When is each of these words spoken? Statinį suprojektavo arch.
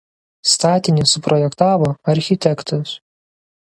Statinį 0.53 1.03
suprojektavo 1.11 1.91
arch. 2.15 2.33